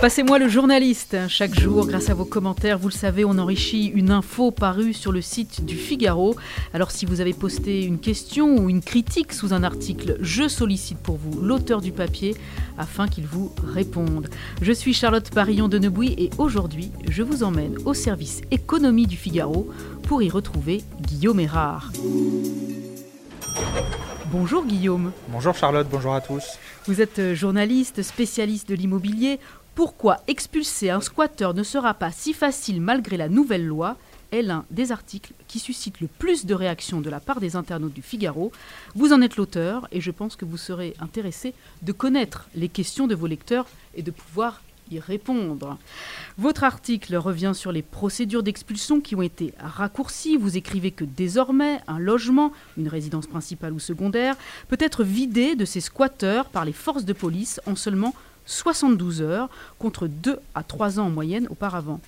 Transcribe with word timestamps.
Passez-moi 0.00 0.38
le 0.38 0.48
journaliste. 0.48 1.16
Chaque 1.28 1.58
jour, 1.58 1.86
grâce 1.86 2.08
à 2.08 2.14
vos 2.14 2.24
commentaires, 2.24 2.78
vous 2.78 2.88
le 2.88 2.94
savez, 2.94 3.24
on 3.24 3.36
enrichit 3.38 3.86
une 3.86 4.12
info 4.12 4.52
parue 4.52 4.92
sur 4.92 5.10
le 5.10 5.20
site 5.20 5.64
du 5.64 5.74
Figaro. 5.74 6.36
Alors 6.72 6.92
si 6.92 7.04
vous 7.04 7.20
avez 7.20 7.32
posté 7.32 7.84
une 7.84 7.98
question 7.98 8.56
ou 8.56 8.70
une 8.70 8.80
critique 8.80 9.32
sous 9.32 9.52
un 9.52 9.64
article, 9.64 10.16
je 10.20 10.46
sollicite 10.46 10.98
pour 10.98 11.16
vous 11.16 11.40
l'auteur 11.42 11.80
du 11.80 11.90
papier 11.90 12.36
afin 12.78 13.08
qu'il 13.08 13.26
vous 13.26 13.52
réponde. 13.74 14.28
Je 14.62 14.72
suis 14.72 14.94
Charlotte 14.94 15.30
Parillon 15.30 15.68
de 15.68 15.78
Nebouy 15.78 16.14
et 16.16 16.30
aujourd'hui, 16.38 16.92
je 17.08 17.22
vous 17.22 17.42
emmène 17.42 17.76
au 17.84 17.94
service 17.94 18.42
économie 18.52 19.06
du 19.06 19.16
Figaro 19.16 19.68
pour 20.04 20.22
y 20.22 20.30
retrouver 20.30 20.82
Guillaume 21.02 21.40
Erard. 21.40 21.90
Bonjour 24.30 24.66
Guillaume. 24.66 25.12
Bonjour 25.28 25.54
Charlotte, 25.54 25.86
bonjour 25.90 26.12
à 26.12 26.20
tous. 26.20 26.44
Vous 26.86 27.00
êtes 27.00 27.32
journaliste, 27.32 28.02
spécialiste 28.02 28.68
de 28.68 28.74
l'immobilier. 28.74 29.40
Pourquoi 29.74 30.18
expulser 30.26 30.90
un 30.90 31.00
squatteur 31.00 31.54
ne 31.54 31.62
sera 31.62 31.94
pas 31.94 32.10
si 32.10 32.34
facile 32.34 32.82
malgré 32.82 33.16
la 33.16 33.30
nouvelle 33.30 33.66
loi 33.66 33.96
est 34.30 34.42
l'un 34.42 34.66
des 34.70 34.92
articles 34.92 35.32
qui 35.46 35.58
suscite 35.58 36.02
le 36.02 36.08
plus 36.08 36.44
de 36.44 36.54
réactions 36.54 37.00
de 37.00 37.08
la 37.08 37.20
part 37.20 37.40
des 37.40 37.56
internautes 37.56 37.94
du 37.94 38.02
Figaro. 38.02 38.52
Vous 38.94 39.14
en 39.14 39.22
êtes 39.22 39.36
l'auteur 39.36 39.88
et 39.92 40.02
je 40.02 40.10
pense 40.10 40.36
que 40.36 40.44
vous 40.44 40.58
serez 40.58 40.94
intéressé 41.00 41.54
de 41.80 41.92
connaître 41.92 42.50
les 42.54 42.68
questions 42.68 43.06
de 43.06 43.14
vos 43.14 43.28
lecteurs 43.28 43.66
et 43.94 44.02
de 44.02 44.10
pouvoir 44.10 44.60
répondre. 44.96 45.76
Votre 46.38 46.64
article 46.64 47.16
revient 47.16 47.52
sur 47.54 47.72
les 47.72 47.82
procédures 47.82 48.42
d'expulsion 48.42 49.00
qui 49.00 49.14
ont 49.14 49.22
été 49.22 49.52
raccourcies. 49.58 50.36
Vous 50.36 50.56
écrivez 50.56 50.90
que 50.90 51.04
désormais, 51.04 51.80
un 51.86 51.98
logement, 51.98 52.52
une 52.78 52.88
résidence 52.88 53.26
principale 53.26 53.72
ou 53.72 53.78
secondaire, 53.78 54.36
peut 54.68 54.78
être 54.80 55.04
vidé 55.04 55.54
de 55.54 55.64
ses 55.64 55.80
squatteurs 55.80 56.46
par 56.46 56.64
les 56.64 56.72
forces 56.72 57.04
de 57.04 57.12
police 57.12 57.60
en 57.66 57.76
seulement 57.76 58.14
72 58.46 59.20
heures, 59.20 59.50
contre 59.78 60.06
2 60.06 60.38
à 60.54 60.62
3 60.62 60.98
ans 60.98 61.06
en 61.06 61.10
moyenne 61.10 61.46
auparavant. 61.50 62.00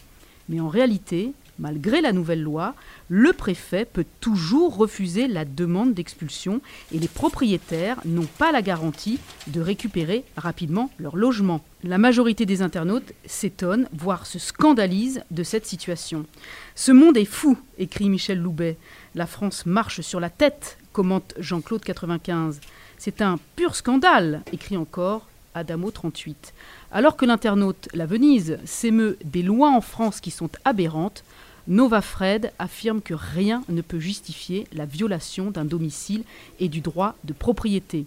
Mais 0.49 0.61
en 0.61 0.69
réalité, 0.69 1.33
malgré 1.61 2.01
la 2.01 2.13
nouvelle 2.13 2.43
loi, 2.43 2.75
le 3.09 3.33
préfet 3.33 3.85
peut 3.85 4.07
toujours 4.21 4.77
refuser 4.77 5.29
la 5.29 5.45
demande 5.45 5.95
d'expulsion 5.95 6.61
et 6.93 6.99
les 6.99 7.09
propriétaires 7.09 8.01
n'ont 8.05 8.29
pas 8.39 8.51
la 8.51 8.63
garantie 8.63 9.21
de 9.47 9.61
récupérer 9.61 10.25
rapidement 10.37 10.91
leur 10.99 11.17
logement. 11.17 11.63
La 11.85 11.99
majorité 11.99 12.47
des 12.47 12.63
internautes 12.63 13.13
s'étonnent, 13.27 13.89
voire 13.93 14.27
se 14.27 14.39
scandalisent 14.39 15.23
de 15.31 15.43
cette 15.43 15.67
situation. 15.67 16.27
Ce 16.75 16.93
monde 16.93 17.17
est 17.17 17.25
fou, 17.25 17.59
écrit 17.79 18.09
Michel 18.09 18.39
Loubet. 18.39 18.77
La 19.15 19.27
France 19.27 19.67
marche 19.67 20.01
sur 20.01 20.21
la 20.21 20.31
tête, 20.31 20.79
commente 20.93 21.35
Jean-Claude 21.39 21.83
95. 21.83 22.61
C'est 22.99 23.23
un 23.23 23.39
pur 23.57 23.77
scandale, 23.77 24.43
écrit 24.53 24.77
encore 24.77 25.27
Adamo 25.55 25.91
38. 25.91 26.55
Alors 26.93 27.17
que 27.17 27.25
l'internaute 27.25 27.89
La 27.95 28.07
Venise 28.07 28.59
s'émeut 28.65 29.19
des 29.25 29.43
lois 29.43 29.71
en 29.71 29.81
France 29.81 30.21
qui 30.21 30.31
sont 30.31 30.51
aberrantes, 30.65 31.25
Nova 31.71 32.01
Fred 32.01 32.53
affirme 32.59 33.01
que 33.01 33.15
rien 33.15 33.63
ne 33.69 33.81
peut 33.81 34.01
justifier 34.01 34.67
la 34.73 34.87
violation 34.87 35.53
d'un 35.53 35.65
domicile 35.65 36.25
et 36.59 36.69
du 36.69 36.81
droit 36.81 37.15
de 37.23 37.33
propriété. 37.33 38.07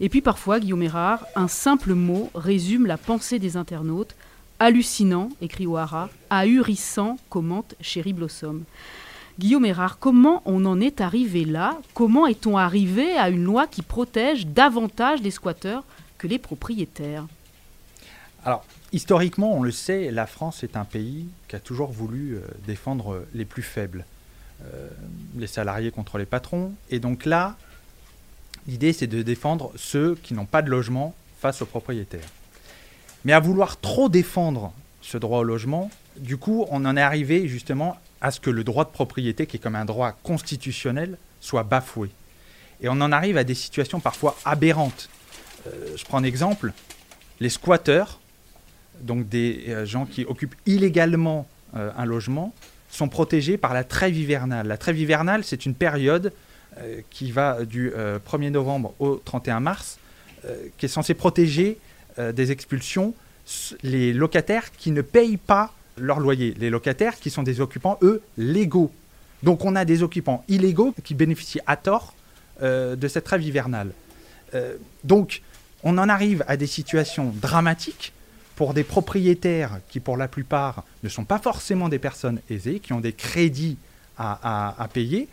Et 0.00 0.08
puis 0.08 0.20
parfois, 0.20 0.58
Guillaume 0.58 0.82
Erard, 0.82 1.24
un 1.36 1.46
simple 1.46 1.94
mot 1.94 2.30
résume 2.34 2.84
la 2.84 2.96
pensée 2.96 3.38
des 3.38 3.56
internautes. 3.56 4.16
Hallucinant, 4.58 5.28
écrit 5.40 5.68
O'Hara, 5.68 6.10
ahurissant, 6.30 7.16
commente 7.30 7.76
Chéri 7.80 8.12
Blossom. 8.12 8.64
Guillaume 9.38 9.66
Erard, 9.66 10.00
comment 10.00 10.42
on 10.44 10.64
en 10.64 10.80
est 10.80 11.00
arrivé 11.00 11.44
là? 11.44 11.78
Comment 11.94 12.26
est-on 12.26 12.56
arrivé 12.56 13.12
à 13.12 13.28
une 13.28 13.44
loi 13.44 13.68
qui 13.68 13.82
protège 13.82 14.48
davantage 14.48 15.22
les 15.22 15.30
squatteurs 15.30 15.84
que 16.18 16.26
les 16.26 16.38
propriétaires? 16.38 17.26
Alors, 18.46 18.64
historiquement, 18.92 19.54
on 19.54 19.62
le 19.62 19.72
sait, 19.72 20.12
la 20.12 20.26
France 20.28 20.62
est 20.62 20.76
un 20.76 20.84
pays 20.84 21.26
qui 21.48 21.56
a 21.56 21.58
toujours 21.58 21.90
voulu 21.90 22.36
euh, 22.36 22.42
défendre 22.64 23.26
les 23.34 23.44
plus 23.44 23.64
faibles, 23.64 24.04
euh, 24.62 24.88
les 25.36 25.48
salariés 25.48 25.90
contre 25.90 26.16
les 26.16 26.26
patrons. 26.26 26.72
Et 26.88 27.00
donc 27.00 27.24
là, 27.24 27.56
l'idée, 28.68 28.92
c'est 28.92 29.08
de 29.08 29.22
défendre 29.22 29.72
ceux 29.74 30.14
qui 30.14 30.32
n'ont 30.32 30.46
pas 30.46 30.62
de 30.62 30.70
logement 30.70 31.12
face 31.40 31.60
aux 31.60 31.66
propriétaires. 31.66 32.28
Mais 33.24 33.32
à 33.32 33.40
vouloir 33.40 33.80
trop 33.80 34.08
défendre 34.08 34.72
ce 35.02 35.18
droit 35.18 35.40
au 35.40 35.44
logement, 35.44 35.90
du 36.16 36.36
coup, 36.36 36.66
on 36.70 36.84
en 36.84 36.96
est 36.96 37.02
arrivé 37.02 37.48
justement 37.48 37.96
à 38.20 38.30
ce 38.30 38.38
que 38.38 38.50
le 38.50 38.62
droit 38.62 38.84
de 38.84 38.90
propriété, 38.90 39.48
qui 39.48 39.56
est 39.56 39.60
comme 39.60 39.74
un 39.74 39.84
droit 39.84 40.12
constitutionnel, 40.22 41.18
soit 41.40 41.64
bafoué. 41.64 42.10
Et 42.80 42.88
on 42.88 43.00
en 43.00 43.10
arrive 43.10 43.38
à 43.38 43.42
des 43.44 43.56
situations 43.56 43.98
parfois 43.98 44.36
aberrantes. 44.44 45.08
Euh, 45.66 45.96
je 45.96 46.04
prends 46.04 46.18
un 46.18 46.22
exemple, 46.22 46.72
les 47.40 47.50
squatteurs, 47.50 48.20
donc 49.02 49.28
des 49.28 49.64
euh, 49.68 49.86
gens 49.86 50.06
qui 50.06 50.24
occupent 50.24 50.54
illégalement 50.66 51.46
euh, 51.76 51.90
un 51.96 52.04
logement, 52.04 52.54
sont 52.88 53.08
protégés 53.08 53.56
par 53.56 53.74
la 53.74 53.84
trêve 53.84 54.16
hivernale. 54.16 54.66
La 54.66 54.78
trêve 54.78 54.98
hivernale, 54.98 55.44
c'est 55.44 55.66
une 55.66 55.74
période 55.74 56.32
qui 57.08 57.32
va 57.32 57.64
du 57.64 57.90
1er 57.90 58.50
novembre 58.50 58.94
au 58.98 59.16
31 59.16 59.60
mars, 59.60 59.98
qui 60.76 60.84
est 60.84 60.90
censée 60.90 61.14
protéger 61.14 61.78
des 62.18 62.52
expulsions 62.52 63.14
les 63.82 64.12
locataires 64.12 64.70
qui 64.72 64.90
ne 64.90 65.00
payent 65.00 65.38
pas 65.38 65.72
leur 65.96 66.20
loyer. 66.20 66.54
Les 66.58 66.68
locataires 66.68 67.16
qui 67.18 67.30
sont 67.30 67.42
des 67.42 67.62
occupants, 67.62 67.98
eux, 68.02 68.20
légaux. 68.36 68.92
Donc 69.42 69.64
on 69.64 69.74
a 69.74 69.86
des 69.86 70.02
occupants 70.02 70.44
illégaux 70.48 70.94
qui 71.02 71.14
bénéficient 71.14 71.60
à 71.66 71.76
tort 71.76 72.14
de 72.60 73.08
cette 73.08 73.24
trêve 73.24 73.42
hivernale. 73.42 73.90
donc 75.02 75.42
on 75.82 75.98
en 75.98 76.08
arrive 76.08 76.44
à 76.46 76.56
des 76.56 76.66
situations 76.66 77.32
dramatiques 77.40 78.12
pour 78.56 78.72
des 78.72 78.84
propriétaires 78.84 79.80
qui, 79.88 80.00
pour 80.00 80.16
la 80.16 80.28
plupart, 80.28 80.82
ne 81.04 81.08
sont 81.08 81.24
pas 81.24 81.38
forcément 81.38 81.88
des 81.88 81.98
personnes 81.98 82.40
aisées, 82.50 82.80
qui 82.80 82.94
ont 82.94 83.00
des 83.00 83.12
crédits 83.12 83.76
à, 84.18 84.88
payer, 84.92 85.28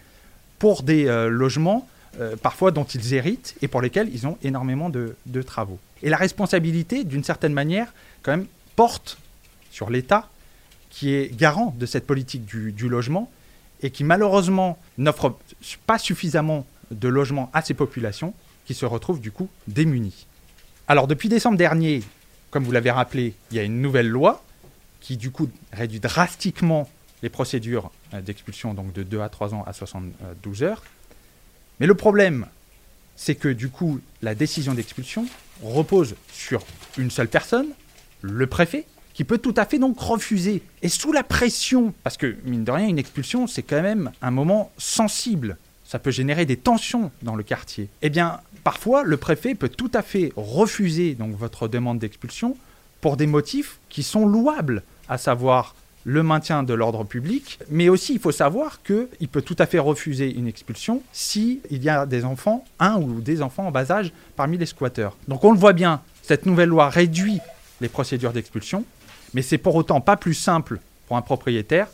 pour 0.60 0.84
des 0.84 1.08
euh, 1.08 1.30
logements 1.30 1.88
euh, 2.20 2.36
parfois 2.36 2.72
dont 2.72 2.84
ils 2.84 3.14
héritent 3.14 3.56
et 3.62 3.70
pour 3.70 3.82
lesquels 3.82 4.10
ils 4.14 4.28
ont 4.28 4.38
énormément 4.44 4.90
de, 4.90 5.16
travaux. 5.42 5.80
Et 6.04 6.10
la 6.10 6.18
responsabilité, 6.18 7.06
d'une 7.06 7.24
certaine 7.24 7.54
manière, 7.54 7.94
quand 8.22 8.32
même, 8.32 8.46
porte 8.76 9.18
sur 9.72 9.90
l'État, 9.90 10.30
qui 10.90 11.14
est 11.14 11.34
garant 11.36 11.74
de 11.80 11.86
cette 11.86 12.06
politique 12.06 12.46
du, 12.46 12.74
du 12.74 12.90
logement 12.90 13.32
et 13.82 13.90
qui 13.90 14.04
malheureusement 14.04 14.78
n'offre 14.98 15.38
pas 15.88 15.98
suffisamment 15.98 16.68
de 16.92 17.08
logements 17.08 17.50
à 17.54 17.62
ces 17.62 17.74
populations 17.74 18.34
qui 18.66 18.74
se 18.74 18.86
retrouvent 18.86 19.22
du 19.22 19.32
coup 19.32 19.50
démunies. 19.68 20.28
Alors 20.88 21.08
depuis 21.08 21.30
décembre 21.30 21.58
dernier, 21.58 22.04
comme 22.54 22.66
vous 22.66 22.72
l'avez 22.72 22.92
rappelé, 22.92 23.34
il 23.50 23.58
y 23.58 23.60
a 23.60 23.64
une 23.64 23.82
nouvelle 23.82 24.08
loi 24.08 24.44
qui 25.02 25.18
du 25.18 25.32
coup 25.32 25.50
réduit 25.72 26.00
drastiquement 26.00 26.88
les 27.24 27.30
procédures 27.30 27.90
euh, 28.14 28.22
d'expulsion 28.22 28.76
donc 28.76 28.94
de 28.94 29.02
2 29.02 29.22
à 29.22 29.30
3 29.30 29.56
ans 29.56 29.64
à 29.66 29.74
72 29.74 30.62
heures. 30.62 30.84
Mais 31.80 31.88
le 31.88 31.96
problème, 31.96 32.46
c'est 33.16 33.34
que 33.34 33.48
du 33.50 33.70
coup, 33.70 34.02
la 34.22 34.36
décision 34.36 34.76
d'expulsion 34.76 35.26
repose 35.64 36.14
sur 36.32 36.64
une 37.00 37.10
seule 37.10 37.28
personne, 37.28 37.70
le 38.22 38.46
préfet, 38.46 38.86
qui 39.16 39.24
peut 39.24 39.40
tout 39.40 39.56
à 39.58 39.66
fait 39.66 39.80
donc 39.80 40.00
refuser. 40.00 40.62
Et 40.84 40.90
sous 40.90 41.12
la 41.12 41.24
pression, 41.24 41.92
parce 42.04 42.18
que 42.18 42.36
mine 42.46 42.64
de 42.64 42.72
rien, 42.72 42.88
une 42.88 43.00
expulsion, 43.00 43.48
c'est 43.48 43.64
quand 43.64 43.82
même 43.82 44.12
un 44.22 44.32
moment 44.32 44.72
sensible. 44.78 45.58
Ça 45.94 46.00
peut 46.00 46.10
générer 46.10 46.48
des 46.48 46.58
tensions 46.58 47.12
dans 47.22 47.36
le 47.36 47.44
quartier. 47.44 47.88
Eh 48.02 48.10
bien, 48.10 48.40
parfois, 48.64 49.04
le 49.04 49.16
préfet 49.16 49.54
peut 49.54 49.70
tout 49.70 49.92
à 49.94 50.02
fait 50.02 50.34
refuser 50.36 51.14
donc 51.14 51.38
votre 51.38 51.68
demande 51.68 52.00
d'expulsion 52.00 52.58
pour 53.00 53.16
des 53.16 53.28
motifs 53.28 53.78
qui 53.90 54.02
sont 54.02 54.26
louables, 54.26 54.82
à 55.08 55.20
savoir 55.20 55.76
le 56.04 56.24
maintien 56.24 56.64
de 56.64 56.74
l'ordre 56.74 57.04
public, 57.04 57.60
mais 57.70 57.90
aussi 57.90 58.14
il 58.14 58.20
faut 58.20 58.32
savoir 58.32 58.82
qu'il 58.82 59.28
peut 59.32 59.44
tout 59.44 59.56
à 59.60 59.68
fait 59.68 59.78
refuser 59.78 60.34
une 60.34 60.48
expulsion 60.48 61.04
s'il 61.12 61.60
y 61.70 61.90
a 61.90 62.08
des 62.08 62.26
enfants, 62.26 62.66
un 62.80 63.00
ou 63.00 63.22
des 63.22 63.44
enfants 63.44 63.68
en 63.68 63.72
bas 63.72 63.92
âge 63.92 64.12
parmi 64.36 64.58
les 64.58 64.66
squatteurs. 64.66 65.16
Donc 65.28 65.44
on 65.44 65.52
le 65.52 65.60
voit 65.60 65.74
bien, 65.74 66.02
cette 66.24 66.48
nouvelle 66.48 66.70
loi 66.70 66.90
réduit 66.90 67.38
les 67.82 67.88
procédures 67.88 68.34
d'expulsion, 68.34 68.84
mais 69.36 69.44
c'est 69.44 69.60
pour 69.60 69.76
autant 69.76 70.02
pas 70.02 70.18
plus 70.18 70.34
simple 70.34 70.80
pour 71.08 71.18
un 71.18 71.22
propriétaire 71.22 71.88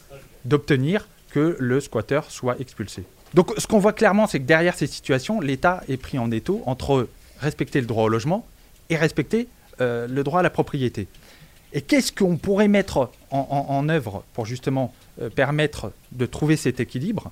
d'obtenir 0.45 1.05
que 1.31 1.57
le 1.59 1.81
squatteur 1.81 2.31
soit 2.31 2.57
expulsé. 2.61 3.03
Donc 3.33 3.53
ce 3.57 3.67
qu'on 3.67 3.79
voit 3.79 3.93
clairement, 3.93 4.27
c'est 4.27 4.39
que 4.39 4.45
derrière 4.45 4.75
ces 4.75 4.87
situations, 4.87 5.39
l'État 5.39 5.83
est 5.87 5.97
pris 5.97 6.17
en 6.17 6.31
étau 6.31 6.63
entre 6.65 7.07
respecter 7.39 7.79
le 7.79 7.87
droit 7.87 8.05
au 8.05 8.09
logement 8.09 8.45
et 8.89 8.97
respecter 8.97 9.47
euh, 9.81 10.07
le 10.07 10.23
droit 10.23 10.39
à 10.39 10.43
la 10.43 10.49
propriété. 10.49 11.07
Et 11.71 11.81
qu'est-ce 11.81 12.11
qu'on 12.11 12.37
pourrait 12.37 12.67
mettre 12.67 13.11
en, 13.29 13.89
œuvre 13.89 14.23
pour 14.33 14.47
justement 14.47 14.91
euh, 15.21 15.29
permettre 15.29 15.91
de 16.11 16.25
trouver 16.25 16.55
cet 16.55 16.79
équilibre? 16.79 17.31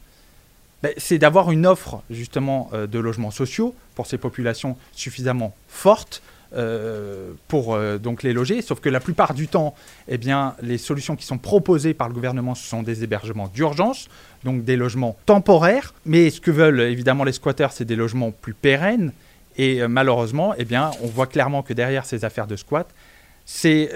Ben, 0.83 0.93
C'est 0.97 1.17
d'avoir 1.17 1.49
une 1.49 1.65
offre 1.65 2.03
justement 2.11 2.69
euh, 2.73 2.85
de 2.85 2.99
logements 2.99 3.31
sociaux 3.31 3.73
pour 3.95 4.05
ces 4.05 4.19
populations 4.19 4.77
suffisamment 4.93 5.55
fortes 5.67 6.21
euh, 6.53 7.33
pour 7.49 7.75
euh, 7.75 7.97
donc 7.97 8.23
les 8.23 8.31
loger. 8.31 8.61
Sauf 8.61 8.79
que 8.79 8.87
la 8.87 9.01
plupart 9.01 9.33
du 9.33 9.49
temps, 9.49 9.75
eh 10.07 10.17
bien, 10.17 10.55
les 10.61 10.77
solutions 10.77 11.17
qui 11.17 11.25
sont 11.25 11.37
proposées 11.37 11.93
par 11.93 12.07
le 12.07 12.13
gouvernement 12.13 12.55
ce 12.55 12.65
sont 12.65 12.83
des 12.83 13.03
hébergements 13.03 13.49
d'urgence, 13.49 14.07
donc 14.45 14.63
des 14.63 14.77
logements 14.77 15.17
temporaires. 15.25 15.93
Mais 16.05 16.29
ce 16.29 16.39
que 16.39 16.51
veulent 16.51 16.79
évidemment 16.79 17.25
les 17.25 17.33
squatteurs, 17.33 17.73
c'est 17.73 17.83
des 17.83 17.97
logements 17.97 18.31
plus 18.31 18.53
pérennes. 18.53 19.11
Et 19.57 19.81
euh, 19.81 19.89
malheureusement, 19.89 20.53
eh 20.57 20.63
bien, 20.63 20.91
on 21.01 21.07
voit 21.07 21.27
clairement 21.27 21.63
que 21.63 21.73
derrière 21.73 22.05
ces 22.05 22.23
affaires 22.23 22.47
de 22.47 22.55
squat, 22.55 22.87
c'est 23.45 23.91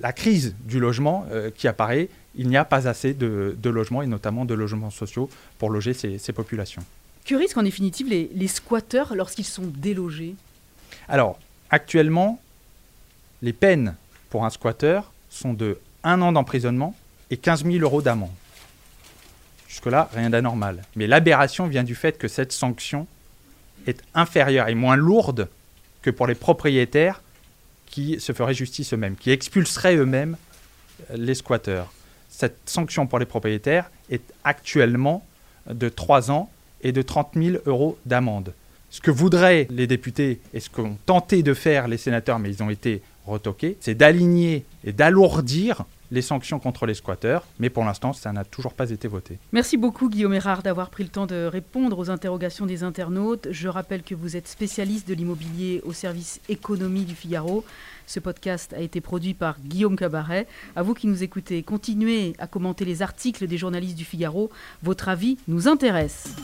la 0.00 0.12
crise 0.12 0.56
du 0.64 0.80
logement 0.80 1.24
qui 1.54 1.68
apparaît. 1.68 2.08
Il 2.34 2.48
n'y 2.48 2.56
a 2.56 2.64
pas 2.64 2.88
assez 2.88 3.14
de, 3.14 3.56
logements, 3.64 4.02
et 4.02 4.08
notamment 4.08 4.44
de 4.44 4.54
logements 4.54 4.90
sociaux, 4.90 5.30
pour 5.58 5.70
loger 5.70 5.94
ces, 5.94 6.32
populations. 6.32 6.82
Que 7.24 7.36
risquent 7.36 7.58
en 7.58 7.62
définitive 7.62 8.08
les, 8.08 8.28
les 8.34 8.48
squatteurs 8.48 9.14
lorsqu'ils 9.14 9.44
sont 9.44 9.70
délogés? 9.72 10.34
Alors, 11.08 11.38
actuellement, 11.70 12.40
les 13.42 13.52
peines 13.52 13.94
pour 14.30 14.44
un 14.44 14.50
squatteur 14.50 15.12
sont 15.30 15.52
de 15.52 15.78
1 16.04 16.22
an 16.22 16.32
d'emprisonnement 16.32 16.94
et 17.30 17.36
15 17.36 17.64
000 17.64 17.78
euros 17.78 18.02
d'amende. 18.02 18.30
Jusque-là, 19.68 20.08
rien 20.14 20.30
d'anormal. 20.30 20.82
Mais 20.96 21.06
l'aberration 21.06 21.66
vient 21.66 21.84
du 21.84 21.94
fait 21.94 22.18
que 22.18 22.28
cette 22.28 22.52
sanction 22.52 23.06
est 23.86 24.02
inférieure 24.14 24.68
et 24.68 24.74
moins 24.74 24.96
lourde 24.96 25.48
que 26.02 26.10
pour 26.10 26.26
les 26.26 26.34
propriétaires 26.34 27.22
qui 27.86 28.20
se 28.20 28.32
feraient 28.32 28.54
justice 28.54 28.92
eux-mêmes, 28.92 29.16
qui 29.16 29.30
expulseraient 29.30 29.96
eux-mêmes 29.96 30.36
euh, 31.10 31.16
les 31.16 31.34
squatteurs. 31.34 31.92
Cette 32.28 32.58
sanction 32.66 33.06
pour 33.06 33.18
les 33.18 33.26
propriétaires 33.26 33.90
est 34.10 34.22
actuellement 34.44 35.24
de 35.68 35.88
3 35.88 36.30
ans 36.30 36.50
et 36.82 36.92
de 36.92 37.02
30 37.02 37.30
000 37.34 37.56
euros 37.66 37.98
d'amende. 38.06 38.52
Ce 38.90 39.00
que 39.00 39.10
voudraient 39.10 39.66
les 39.70 39.86
députés 39.86 40.40
et 40.54 40.60
ce 40.60 40.70
qu'ont 40.70 40.96
tenté 41.06 41.42
de 41.42 41.54
faire 41.54 41.88
les 41.88 41.98
sénateurs, 41.98 42.38
mais 42.38 42.50
ils 42.50 42.62
ont 42.62 42.70
été 42.70 43.02
retoqués, 43.26 43.76
c'est 43.80 43.94
d'aligner 43.94 44.64
et 44.84 44.92
d'alourdir 44.92 45.84
les 46.10 46.22
sanctions 46.22 46.58
contre 46.58 46.86
les 46.86 46.94
squatteurs, 46.94 47.44
mais 47.58 47.70
pour 47.70 47.84
l'instant, 47.84 48.12
ça 48.12 48.32
n'a 48.32 48.44
toujours 48.44 48.72
pas 48.72 48.90
été 48.90 49.08
voté. 49.08 49.38
Merci 49.52 49.76
beaucoup 49.76 50.08
Guillaume 50.08 50.34
Erard 50.34 50.62
d'avoir 50.62 50.90
pris 50.90 51.02
le 51.02 51.10
temps 51.10 51.26
de 51.26 51.44
répondre 51.44 51.98
aux 51.98 52.10
interrogations 52.10 52.66
des 52.66 52.82
internautes. 52.82 53.48
Je 53.50 53.68
rappelle 53.68 54.02
que 54.02 54.14
vous 54.14 54.36
êtes 54.36 54.48
spécialiste 54.48 55.06
de 55.08 55.14
l'immobilier 55.14 55.82
au 55.84 55.92
service 55.92 56.40
économie 56.48 57.04
du 57.04 57.14
Figaro. 57.14 57.64
Ce 58.06 58.20
podcast 58.20 58.72
a 58.72 58.80
été 58.80 59.02
produit 59.02 59.34
par 59.34 59.60
Guillaume 59.60 59.96
Cabaret. 59.96 60.46
À 60.76 60.82
vous 60.82 60.94
qui 60.94 61.08
nous 61.08 61.22
écoutez, 61.22 61.62
continuez 61.62 62.32
à 62.38 62.46
commenter 62.46 62.86
les 62.86 63.02
articles 63.02 63.46
des 63.46 63.58
journalistes 63.58 63.98
du 63.98 64.04
Figaro. 64.04 64.50
Votre 64.82 65.10
avis 65.10 65.36
nous 65.46 65.68
intéresse. 65.68 66.34